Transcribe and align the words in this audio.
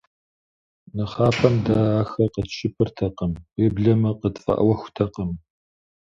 Нэхъапэм 0.95 1.55
дэ 1.65 1.75
ахэр 2.01 2.27
къэтщыпыртэкъым, 2.33 3.31
уеблэмэ 3.57 4.11
къытфӏэӏуэхутэкъым. 4.19 5.31